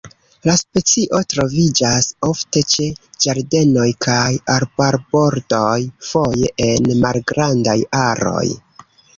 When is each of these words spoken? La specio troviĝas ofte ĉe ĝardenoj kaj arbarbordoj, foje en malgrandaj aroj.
La 0.49 0.53
specio 0.59 1.17
troviĝas 1.33 2.07
ofte 2.29 2.63
ĉe 2.75 2.87
ĝardenoj 3.25 3.87
kaj 4.07 4.31
arbarbordoj, 4.55 5.77
foje 6.11 6.53
en 6.73 6.91
malgrandaj 7.05 7.81
aroj. 8.03 8.47